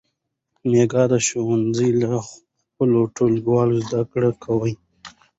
[0.69, 4.73] میکا د ښوونځي له خپلو ټولګیوالو زده کړې کوي.